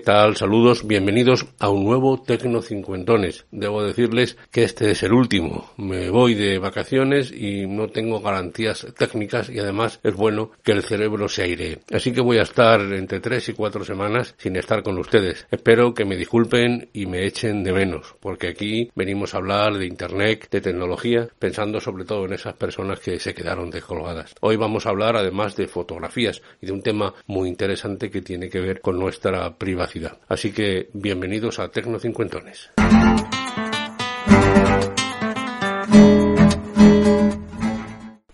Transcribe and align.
Tal? 0.00 0.36
Saludos, 0.36 0.86
bienvenidos 0.86 1.44
a 1.58 1.68
un 1.68 1.84
nuevo 1.84 2.22
Tecno 2.22 2.62
Cincuentones. 2.62 3.44
Debo 3.50 3.84
decirles 3.84 4.38
que 4.50 4.64
este 4.64 4.90
es 4.90 5.02
el 5.02 5.12
último. 5.12 5.70
Me 5.76 6.08
voy 6.08 6.32
de 6.32 6.58
vacaciones 6.58 7.30
y 7.30 7.66
no 7.66 7.88
tengo 7.88 8.18
garantías 8.22 8.86
técnicas 8.96 9.50
y 9.50 9.58
además 9.58 10.00
es 10.02 10.14
bueno 10.14 10.52
que 10.62 10.72
el 10.72 10.82
cerebro 10.82 11.28
se 11.28 11.42
aire. 11.42 11.80
Así 11.92 12.10
que 12.10 12.22
voy 12.22 12.38
a 12.38 12.44
estar 12.44 12.80
entre 12.80 13.20
tres 13.20 13.50
y 13.50 13.52
cuatro 13.52 13.84
semanas 13.84 14.34
sin 14.38 14.56
estar 14.56 14.82
con 14.82 14.96
ustedes. 14.96 15.46
Espero 15.50 15.92
que 15.92 16.06
me 16.06 16.16
disculpen 16.16 16.88
y 16.94 17.04
me 17.04 17.26
echen 17.26 17.62
de 17.62 17.74
menos, 17.74 18.14
porque 18.18 18.48
aquí 18.48 18.90
venimos 18.94 19.34
a 19.34 19.38
hablar 19.38 19.76
de 19.76 19.84
Internet, 19.84 20.48
de 20.50 20.62
tecnología, 20.62 21.28
pensando 21.38 21.82
sobre 21.82 22.06
todo 22.06 22.24
en 22.24 22.32
esas 22.32 22.54
personas 22.54 22.98
que 22.98 23.20
se 23.20 23.34
quedaron 23.34 23.68
descolgadas. 23.68 24.34
Hoy 24.40 24.56
vamos 24.56 24.86
a 24.86 24.88
hablar 24.88 25.16
además 25.16 25.54
de 25.54 25.68
fotografías 25.68 26.40
y 26.62 26.66
de 26.66 26.72
un 26.72 26.80
tema 26.80 27.12
muy 27.26 27.50
interesante 27.50 28.10
que 28.10 28.22
tiene 28.22 28.48
que 28.48 28.60
ver 28.60 28.80
con 28.80 28.98
nuestra 28.98 29.54
privacidad 29.58 29.81
Así 30.28 30.52
que 30.52 30.90
bienvenidos 30.92 31.58
a 31.58 31.68
Tecno 31.68 31.98
Cincuentones. 31.98 32.70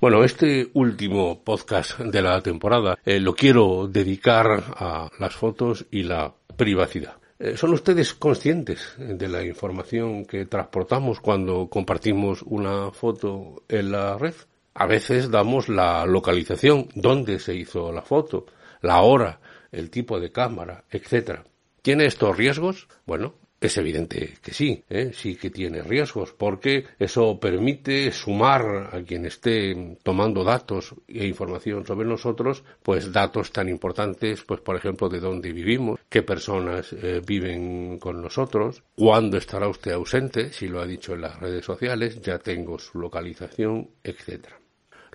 Bueno, 0.00 0.24
este 0.24 0.70
último 0.74 1.44
podcast 1.44 2.00
de 2.00 2.22
la 2.22 2.40
temporada 2.40 2.98
eh, 3.04 3.20
lo 3.20 3.34
quiero 3.34 3.86
dedicar 3.86 4.64
a 4.76 5.08
las 5.20 5.34
fotos 5.36 5.86
y 5.92 6.02
la 6.02 6.34
privacidad. 6.56 7.14
Eh, 7.38 7.56
¿Son 7.56 7.72
ustedes 7.72 8.14
conscientes 8.14 8.94
de 8.98 9.28
la 9.28 9.44
información 9.44 10.24
que 10.24 10.46
transportamos 10.46 11.20
cuando 11.20 11.68
compartimos 11.68 12.42
una 12.42 12.90
foto 12.90 13.62
en 13.68 13.92
la 13.92 14.18
red? 14.18 14.34
A 14.74 14.86
veces 14.86 15.30
damos 15.30 15.68
la 15.68 16.04
localización, 16.06 16.88
dónde 16.94 17.38
se 17.38 17.54
hizo 17.54 17.92
la 17.92 18.02
foto, 18.02 18.46
la 18.82 19.00
hora, 19.02 19.40
el 19.72 19.90
tipo 19.90 20.20
de 20.20 20.32
cámara, 20.32 20.84
etcétera. 20.90 21.44
¿Tiene 21.82 22.06
estos 22.06 22.36
riesgos? 22.36 22.88
Bueno, 23.06 23.34
es 23.60 23.78
evidente 23.78 24.34
que 24.42 24.52
sí, 24.52 24.84
¿eh? 24.90 25.12
sí 25.14 25.36
que 25.36 25.50
tiene 25.50 25.82
riesgos, 25.82 26.32
porque 26.32 26.84
eso 26.98 27.40
permite 27.40 28.12
sumar 28.12 28.90
a 28.92 29.02
quien 29.02 29.24
esté 29.24 29.96
tomando 30.02 30.44
datos 30.44 30.94
e 31.08 31.26
información 31.26 31.86
sobre 31.86 32.06
nosotros, 32.06 32.62
pues 32.82 33.12
datos 33.12 33.50
tan 33.52 33.68
importantes, 33.68 34.42
pues 34.42 34.60
por 34.60 34.76
ejemplo, 34.76 35.08
de 35.08 35.20
dónde 35.20 35.52
vivimos, 35.52 36.00
qué 36.08 36.22
personas 36.22 36.92
eh, 36.92 37.22
viven 37.26 37.98
con 37.98 38.20
nosotros, 38.20 38.82
cuándo 38.94 39.38
estará 39.38 39.68
usted 39.68 39.92
ausente, 39.92 40.52
si 40.52 40.68
lo 40.68 40.80
ha 40.80 40.86
dicho 40.86 41.14
en 41.14 41.22
las 41.22 41.40
redes 41.40 41.64
sociales, 41.64 42.20
ya 42.20 42.38
tengo 42.38 42.78
su 42.78 42.98
localización, 42.98 43.88
etcétera. 44.04 44.58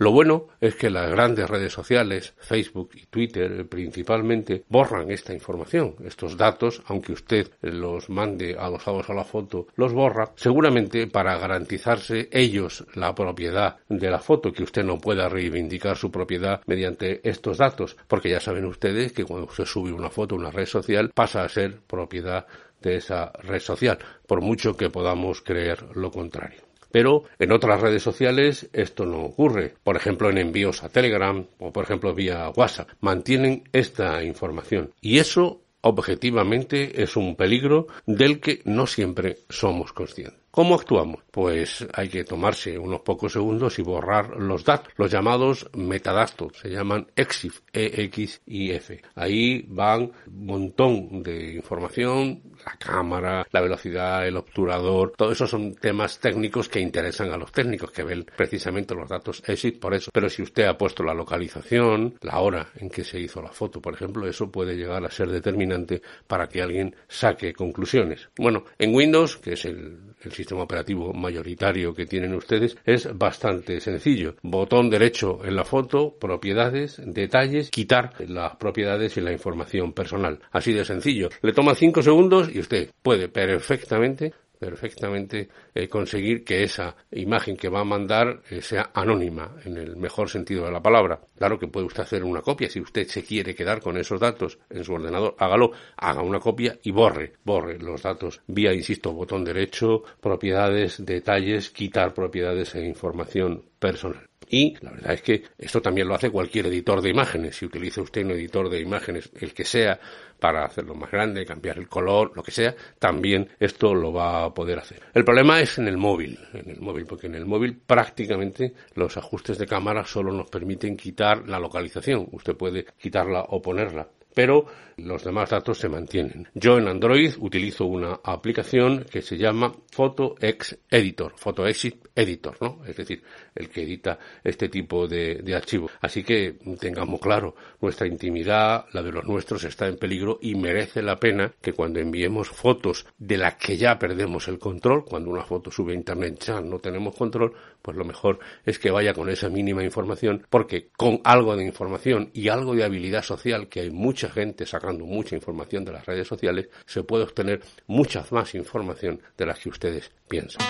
Lo 0.02 0.12
bueno 0.12 0.48
es 0.60 0.74
que 0.74 0.90
las 0.90 1.12
grandes 1.12 1.48
redes 1.48 1.74
sociales, 1.74 2.34
Facebook 2.40 2.90
y 2.96 3.06
Twitter 3.06 3.68
principalmente, 3.70 4.64
borran 4.68 5.12
esta 5.12 5.32
información, 5.32 5.94
estos 6.04 6.38
datos, 6.38 6.82
aunque 6.88 7.12
usted 7.12 7.52
los 7.62 8.10
mande 8.10 8.58
adosados 8.58 9.12
a 9.12 9.14
la 9.14 9.24
foto, 9.24 9.68
los 9.76 9.94
borra, 9.94 10.32
seguramente 10.36 11.06
para 11.06 11.38
garantizarse 11.38 12.30
ellos 12.32 12.84
la 12.96 13.14
propiedad 13.14 13.78
de 13.90 14.10
la 14.10 14.18
foto, 14.18 14.52
que 14.52 14.64
usted 14.64 14.84
no 14.84 14.98
pueda 14.98 15.30
reivindicar 15.30 15.96
su 15.96 16.10
propiedad 16.10 16.64
mediante 16.66 17.22
estos 17.24 17.60
datos, 17.60 17.96
porque 18.08 18.32
ya 18.32 18.40
saben 18.40 18.66
ustedes 18.66 19.14
que 19.14 19.26
cuando 19.26 19.46
usted 19.46 19.66
sube 19.66 19.92
una 19.94 20.10
foto 20.10 20.34
a 20.34 20.40
una 20.40 20.50
red 20.50 20.66
social 20.66 21.12
pasa 21.14 21.44
a 21.44 21.50
ser 21.50 21.80
propiedad 21.80 22.48
de 22.82 22.96
esa 22.96 23.32
red 23.44 23.60
social, 23.60 24.00
por 24.26 24.42
mucho 24.42 24.76
que 24.76 24.90
podamos 24.90 25.44
creer 25.44 25.96
lo 25.96 26.10
contrario. 26.10 26.71
Pero 26.92 27.24
en 27.40 27.52
otras 27.52 27.82
redes 27.82 28.04
sociales 28.04 28.70
esto 28.74 29.06
no 29.06 29.24
ocurre. 29.24 29.74
Por 29.84 29.96
ejemplo, 29.96 30.30
en 30.30 30.38
envíos 30.38 30.84
a 30.84 30.90
Telegram 30.90 31.46
o 31.60 31.72
por 31.72 31.84
ejemplo 31.84 32.14
vía 32.14 32.50
WhatsApp. 32.56 32.90
Mantienen 33.00 33.64
esta 33.72 34.24
información. 34.24 34.94
Y 35.02 35.20
eso 35.20 35.62
objetivamente 35.82 37.02
es 37.02 37.16
un 37.16 37.36
peligro 37.36 37.88
del 38.06 38.40
que 38.40 38.62
no 38.66 38.88
siempre 38.88 39.40
somos 39.50 39.94
conscientes. 39.94 40.41
¿Cómo 40.52 40.76
actuamos? 40.76 41.24
Pues 41.32 41.88
hay 41.94 42.10
que 42.10 42.26
tomarse 42.26 42.78
unos 42.78 43.00
pocos 43.02 43.32
segundos 43.32 43.80
y 43.80 43.84
borrar 43.84 44.36
los 44.36 44.66
datos, 44.66 44.92
los 44.98 45.10
llamados 45.10 45.70
metadatos, 45.74 46.58
se 46.62 46.70
llaman 46.70 47.08
EXIF, 47.16 47.62
E, 47.72 48.04
X 48.04 48.42
y 48.46 48.72
F. 48.72 49.02
Ahí 49.16 49.66
van 49.70 50.12
un 50.28 50.46
montón 50.46 51.24
de 51.24 51.54
información, 51.54 52.42
la 52.66 52.76
cámara, 52.78 53.48
la 53.50 53.62
velocidad, 53.62 54.28
el 54.28 54.36
obturador, 54.36 55.14
todo 55.16 55.32
eso 55.32 55.48
son 55.48 55.76
temas 55.76 56.20
técnicos 56.20 56.68
que 56.68 56.82
interesan 56.82 57.32
a 57.32 57.38
los 57.38 57.54
técnicos 57.54 57.92
que 57.92 58.04
ven 58.04 58.26
precisamente 58.36 58.94
los 58.94 59.08
datos 59.08 59.42
EXIF 59.48 59.80
por 59.80 59.94
eso. 59.94 60.12
Pero 60.14 60.30
si 60.30 60.42
usted 60.42 60.66
ha 60.66 60.78
puesto 60.78 61.02
la 61.02 61.14
localización, 61.14 62.16
la 62.20 62.42
hora 62.42 62.68
en 62.76 62.90
que 62.90 63.06
se 63.06 63.22
hizo 63.22 63.42
la 63.42 63.54
foto, 63.54 63.82
por 63.82 63.94
ejemplo, 63.94 64.28
eso 64.28 64.52
puede 64.52 64.76
llegar 64.76 65.06
a 65.06 65.12
ser 65.12 65.30
determinante 65.30 66.02
para 66.28 66.50
que 66.50 66.62
alguien 66.62 66.94
saque 67.08 67.54
conclusiones. 67.54 68.28
Bueno, 68.36 68.66
en 68.78 68.94
Windows, 68.94 69.38
que 69.38 69.54
es 69.54 69.64
el 69.64 70.12
el 70.24 70.32
sistema 70.42 70.64
operativo 70.64 71.14
mayoritario 71.14 71.94
que 71.94 72.06
tienen 72.06 72.34
ustedes, 72.34 72.78
es 72.86 73.08
bastante 73.18 73.80
sencillo. 73.80 74.36
Botón 74.42 74.90
derecho 74.90 75.40
en 75.46 75.56
la 75.56 75.64
foto, 75.64 76.16
propiedades, 76.20 77.02
detalles, 77.06 77.70
quitar 77.70 78.14
las 78.28 78.56
propiedades 78.56 79.18
y 79.18 79.22
la 79.22 79.32
información 79.32 79.94
personal. 79.94 80.40
Así 80.52 80.74
de 80.74 80.86
sencillo. 80.86 81.30
Le 81.42 81.54
toma 81.54 81.76
cinco 81.76 82.02
segundos 82.02 82.50
y 82.54 82.60
usted 82.60 82.92
puede 83.02 83.30
perfectamente 83.30 84.34
perfectamente 84.62 85.50
eh, 85.74 85.88
conseguir 85.88 86.44
que 86.44 86.62
esa 86.62 86.96
imagen 87.10 87.58
que 87.58 87.68
va 87.68 87.80
a 87.80 87.84
mandar 87.84 88.44
eh, 88.52 88.62
sea 88.62 88.92
anónima 88.94 89.56
en 89.66 89.76
el 89.76 89.96
mejor 89.96 90.30
sentido 90.30 90.66
de 90.66 90.72
la 90.72 90.84
palabra. 90.84 91.20
Claro 91.36 91.58
que 91.58 91.68
puede 91.68 91.88
usted 91.88 92.04
hacer 92.04 92.24
una 92.24 92.44
copia 92.44 92.70
si 92.70 92.80
usted 92.80 93.08
se 93.08 93.24
quiere 93.24 93.56
quedar 93.56 93.82
con 93.82 93.98
esos 93.98 94.20
datos 94.20 94.60
en 94.70 94.84
su 94.84 94.94
ordenador, 94.94 95.36
hágalo, 95.40 95.72
haga 95.98 96.22
una 96.22 96.40
copia 96.40 96.78
y 96.84 96.92
borre, 96.92 97.34
borre 97.44 97.80
los 97.80 98.04
datos 98.04 98.42
vía, 98.46 98.72
insisto, 98.72 99.14
botón 99.14 99.44
derecho, 99.44 100.04
propiedades, 100.20 101.04
detalles, 101.04 101.72
quitar 101.72 102.14
propiedades 102.14 102.76
e 102.76 102.86
información 102.86 103.64
personal. 103.80 104.31
Y 104.54 104.76
la 104.82 104.92
verdad 104.92 105.14
es 105.14 105.22
que 105.22 105.44
esto 105.58 105.82
también 105.82 106.10
lo 106.10 106.16
hace 106.16 106.30
cualquier 106.30 106.66
editor 106.66 107.02
de 107.02 107.10
imágenes. 107.10 107.56
Si 107.56 107.66
utiliza 107.66 108.02
usted 108.02 108.26
un 108.26 108.32
editor 108.32 108.70
de 108.70 108.82
imágenes, 108.82 109.32
el 109.40 109.54
que 109.54 109.64
sea, 109.64 109.98
para 110.42 110.66
hacerlo 110.66 110.94
más 110.94 111.10
grande, 111.10 111.46
cambiar 111.46 111.78
el 111.78 111.88
color, 111.88 112.34
lo 112.36 112.44
que 112.44 112.52
sea, 112.52 112.76
también 113.00 113.48
esto 113.62 113.96
lo 113.96 114.12
va 114.12 114.44
a 114.44 114.54
poder 114.54 114.80
hacer. 114.80 115.00
El 115.14 115.24
problema 115.24 115.62
es 115.62 115.78
en 115.78 115.88
el 115.88 115.98
móvil, 115.98 116.38
en 116.54 116.70
el 116.70 116.82
móvil, 116.82 117.06
porque 117.06 117.28
en 117.28 117.36
el 117.36 117.46
móvil 117.46 117.78
prácticamente 117.78 118.74
los 118.96 119.16
ajustes 119.16 119.58
de 119.58 119.66
cámara 119.66 120.04
solo 120.04 120.34
nos 120.34 120.50
permiten 120.50 120.98
quitar 120.98 121.48
la 121.48 121.58
localización. 121.58 122.28
Usted 122.34 122.58
puede 122.58 122.88
quitarla 123.00 123.46
o 123.48 123.62
ponerla 123.62 124.10
pero 124.34 124.66
los 124.98 125.24
demás 125.24 125.50
datos 125.50 125.78
se 125.78 125.90
mantienen. 125.90 126.48
Yo 126.54 126.78
en 126.78 126.88
Android 126.88 127.34
utilizo 127.40 127.86
una 127.86 128.20
aplicación 128.24 129.06
que 129.10 129.22
se 129.22 129.38
llama 129.38 129.74
PhotoX 129.92 130.78
Editor, 130.90 131.34
PhotoExit 131.38 132.08
Editor, 132.16 132.58
¿no? 132.62 132.82
Es 132.86 132.98
decir, 132.98 133.24
el 133.56 133.70
que 133.70 133.84
edita 133.84 134.20
este 134.44 134.70
tipo 134.70 135.08
de, 135.08 135.36
de 135.36 135.56
archivos. 135.56 135.92
Así 136.02 136.24
que 136.24 136.58
tengamos 136.80 137.20
claro, 137.20 137.56
nuestra 137.82 138.08
intimidad, 138.08 138.86
la 138.94 139.02
de 139.02 139.12
los 139.12 139.26
nuestros, 139.26 139.64
está 139.64 139.88
en 139.88 139.98
peligro 139.98 140.40
y 140.42 140.56
merece 140.56 141.02
la 141.02 141.16
pena 141.18 141.52
que 141.62 141.74
cuando 141.74 142.00
enviemos 142.00 142.50
fotos 142.50 143.06
de 143.18 143.38
las 143.38 143.56
que 143.56 143.78
ya 143.78 143.98
perdemos 143.98 144.48
el 144.48 144.60
control, 144.60 145.06
cuando 145.06 145.30
una 145.30 145.44
foto 145.44 145.72
sube 145.72 145.94
a 145.94 145.96
internet 145.96 146.38
ya 146.40 146.62
no 146.62 146.80
tenemos 146.80 147.16
control, 147.16 147.54
pues 147.82 147.98
lo 147.98 148.06
mejor 148.06 148.40
es 148.66 148.80
que 148.80 148.92
vaya 148.92 149.14
con 149.14 149.30
esa 149.30 149.50
mínima 149.50 149.84
información, 149.84 150.46
porque 150.50 150.90
con 150.96 151.22
algo 151.24 151.56
de 151.56 151.66
información 151.66 152.30
y 152.34 152.50
algo 152.50 152.76
de 152.76 152.84
habilidad 152.84 153.24
social, 153.24 153.68
que 153.68 153.82
hay 153.82 153.92
mucha 153.92 154.30
gente 154.30 154.66
sacando 154.66 155.06
mucha 155.06 155.36
información 155.36 155.86
de 155.86 155.94
las 155.94 156.06
redes 156.06 156.28
sociales, 156.28 156.70
se 156.86 157.04
puede 157.04 157.24
obtener 157.24 157.62
mucha 157.88 158.26
más 158.32 158.56
información 158.56 159.22
de 159.38 159.46
las 159.46 159.60
que 159.60 159.70
ustedes 159.70 160.12
piensan. 160.28 160.66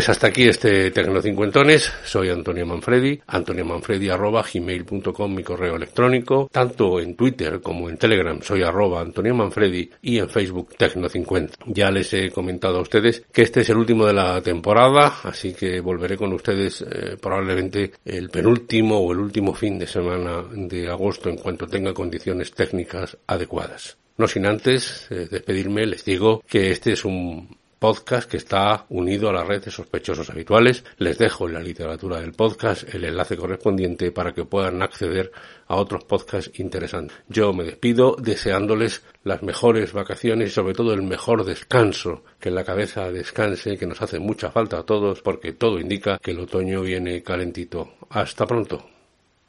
Pues 0.00 0.08
hasta 0.08 0.28
aquí 0.28 0.48
este 0.48 0.90
Tecnocincuentones. 0.92 1.92
Soy 2.06 2.30
Antonio 2.30 2.64
Manfredi, 2.64 3.20
antoniomanfredi.gmail.com 3.26 5.34
mi 5.34 5.42
correo 5.42 5.76
electrónico, 5.76 6.48
tanto 6.50 6.98
en 7.00 7.14
Twitter 7.14 7.60
como 7.60 7.90
en 7.90 7.98
Telegram 7.98 8.40
soy 8.40 8.62
arroba 8.62 9.02
Antonio 9.02 9.34
Manfredi 9.34 9.90
y 10.00 10.16
en 10.16 10.30
Facebook 10.30 10.70
Tecno50. 10.78 11.50
Ya 11.66 11.90
les 11.90 12.14
he 12.14 12.30
comentado 12.30 12.78
a 12.78 12.80
ustedes 12.80 13.24
que 13.30 13.42
este 13.42 13.60
es 13.60 13.68
el 13.68 13.76
último 13.76 14.06
de 14.06 14.14
la 14.14 14.40
temporada, 14.40 15.18
así 15.22 15.52
que 15.52 15.80
volveré 15.80 16.16
con 16.16 16.32
ustedes 16.32 16.80
eh, 16.80 17.18
probablemente 17.20 17.92
el 18.02 18.30
penúltimo 18.30 19.00
o 19.00 19.12
el 19.12 19.18
último 19.18 19.52
fin 19.52 19.78
de 19.78 19.86
semana 19.86 20.42
de 20.50 20.88
agosto 20.88 21.28
en 21.28 21.36
cuanto 21.36 21.66
tenga 21.66 21.92
condiciones 21.92 22.52
técnicas 22.52 23.18
adecuadas. 23.26 23.98
No 24.16 24.26
sin 24.26 24.46
antes 24.46 25.08
eh, 25.10 25.28
despedirme, 25.30 25.84
les 25.84 26.06
digo 26.06 26.42
que 26.48 26.70
este 26.70 26.92
es 26.92 27.04
un 27.04 27.59
podcast 27.80 28.30
que 28.30 28.36
está 28.36 28.84
unido 28.90 29.30
a 29.30 29.32
la 29.32 29.42
red 29.42 29.64
de 29.64 29.70
sospechosos 29.70 30.30
habituales. 30.30 30.84
Les 30.98 31.18
dejo 31.18 31.48
en 31.48 31.54
la 31.54 31.60
literatura 31.60 32.20
del 32.20 32.32
podcast 32.32 32.94
el 32.94 33.04
enlace 33.04 33.36
correspondiente 33.36 34.12
para 34.12 34.32
que 34.32 34.44
puedan 34.44 34.82
acceder 34.82 35.32
a 35.66 35.76
otros 35.76 36.04
podcasts 36.04 36.60
interesantes. 36.60 37.16
Yo 37.28 37.52
me 37.52 37.64
despido 37.64 38.16
deseándoles 38.16 39.02
las 39.24 39.42
mejores 39.42 39.92
vacaciones 39.94 40.50
y 40.50 40.52
sobre 40.52 40.74
todo 40.74 40.92
el 40.92 41.02
mejor 41.02 41.44
descanso, 41.44 42.22
que 42.38 42.50
la 42.50 42.64
cabeza 42.64 43.10
descanse, 43.10 43.78
que 43.78 43.86
nos 43.86 44.02
hace 44.02 44.18
mucha 44.18 44.50
falta 44.50 44.78
a 44.78 44.82
todos 44.84 45.22
porque 45.22 45.52
todo 45.52 45.80
indica 45.80 46.18
que 46.18 46.32
el 46.32 46.40
otoño 46.40 46.82
viene 46.82 47.22
calentito. 47.22 47.94
Hasta 48.10 48.46
pronto. 48.46 48.84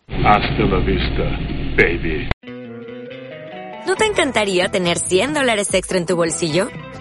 Hasta 0.08 0.64
la 0.64 0.80
vista, 0.86 1.24
baby. 1.76 2.30
¿No 3.86 3.96
te 3.96 4.06
encantaría 4.06 4.70
tener 4.70 5.00
100 5.00 5.34
dólares 5.34 5.74
extra 5.74 5.98
en 5.98 6.06
tu 6.06 6.16
bolsillo? 6.16 6.70